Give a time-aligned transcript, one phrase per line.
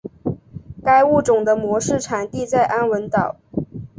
[0.83, 3.37] 该物种的模式产地在安汶岛。